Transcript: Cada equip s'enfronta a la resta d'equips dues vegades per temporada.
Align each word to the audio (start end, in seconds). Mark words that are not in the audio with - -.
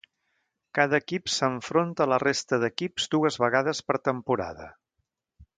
Cada 0.77 0.99
equip 1.05 1.29
s'enfronta 1.33 2.05
a 2.05 2.09
la 2.13 2.19
resta 2.25 2.61
d'equips 2.65 3.07
dues 3.15 3.41
vegades 3.47 3.85
per 3.91 4.01
temporada. 4.11 4.73